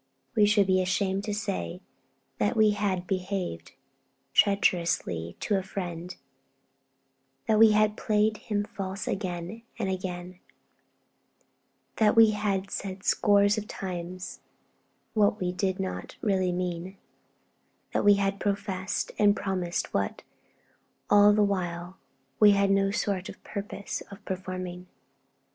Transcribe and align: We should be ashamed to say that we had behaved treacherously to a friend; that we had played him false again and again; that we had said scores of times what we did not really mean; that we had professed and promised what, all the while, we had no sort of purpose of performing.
We 0.33 0.47
should 0.47 0.65
be 0.65 0.81
ashamed 0.81 1.23
to 1.25 1.33
say 1.35 1.79
that 2.39 2.57
we 2.57 2.71
had 2.71 3.05
behaved 3.05 3.73
treacherously 4.33 5.37
to 5.41 5.57
a 5.59 5.61
friend; 5.61 6.15
that 7.47 7.59
we 7.59 7.73
had 7.73 7.95
played 7.95 8.37
him 8.37 8.63
false 8.63 9.07
again 9.07 9.61
and 9.77 9.89
again; 9.91 10.39
that 11.97 12.15
we 12.15 12.31
had 12.31 12.71
said 12.71 13.03
scores 13.03 13.59
of 13.59 13.67
times 13.67 14.39
what 15.13 15.39
we 15.39 15.51
did 15.51 15.79
not 15.79 16.15
really 16.19 16.51
mean; 16.51 16.97
that 17.93 18.03
we 18.03 18.15
had 18.15 18.39
professed 18.39 19.11
and 19.19 19.35
promised 19.35 19.93
what, 19.93 20.23
all 21.11 21.31
the 21.31 21.43
while, 21.43 21.97
we 22.39 22.53
had 22.53 22.71
no 22.71 22.89
sort 22.89 23.29
of 23.29 23.43
purpose 23.43 24.01
of 24.09 24.25
performing. 24.25 24.87